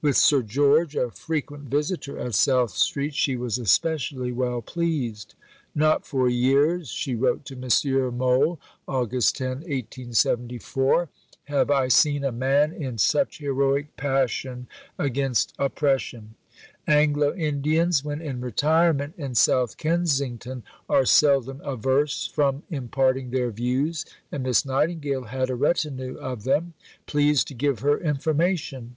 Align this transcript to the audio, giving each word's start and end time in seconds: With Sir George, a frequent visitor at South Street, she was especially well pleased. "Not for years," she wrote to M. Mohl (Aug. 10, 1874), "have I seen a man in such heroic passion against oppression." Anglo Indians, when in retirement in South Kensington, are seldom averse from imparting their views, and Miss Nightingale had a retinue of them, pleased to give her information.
With 0.00 0.16
Sir 0.16 0.40
George, 0.40 0.96
a 0.96 1.10
frequent 1.10 1.64
visitor 1.64 2.18
at 2.18 2.34
South 2.34 2.70
Street, 2.70 3.12
she 3.12 3.36
was 3.36 3.58
especially 3.58 4.32
well 4.32 4.62
pleased. 4.62 5.34
"Not 5.74 6.06
for 6.06 6.26
years," 6.26 6.88
she 6.88 7.14
wrote 7.14 7.44
to 7.44 7.54
M. 7.54 8.16
Mohl 8.16 8.58
(Aug. 8.88 9.10
10, 9.34 9.48
1874), 9.48 11.10
"have 11.48 11.70
I 11.70 11.88
seen 11.88 12.24
a 12.24 12.32
man 12.32 12.72
in 12.72 12.96
such 12.96 13.40
heroic 13.40 13.94
passion 13.98 14.68
against 14.98 15.52
oppression." 15.58 16.34
Anglo 16.88 17.34
Indians, 17.34 18.02
when 18.02 18.22
in 18.22 18.40
retirement 18.40 19.12
in 19.18 19.34
South 19.34 19.76
Kensington, 19.76 20.62
are 20.88 21.04
seldom 21.04 21.60
averse 21.62 22.26
from 22.26 22.62
imparting 22.70 23.32
their 23.32 23.50
views, 23.50 24.06
and 24.32 24.44
Miss 24.44 24.64
Nightingale 24.64 25.24
had 25.24 25.50
a 25.50 25.54
retinue 25.54 26.16
of 26.16 26.44
them, 26.44 26.72
pleased 27.04 27.48
to 27.48 27.54
give 27.54 27.80
her 27.80 27.98
information. 27.98 28.96